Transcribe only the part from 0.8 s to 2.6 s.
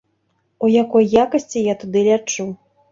якой якасці я туды лячу?